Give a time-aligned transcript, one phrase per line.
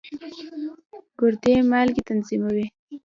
[1.19, 2.65] ګردې مالګې تنظیموي.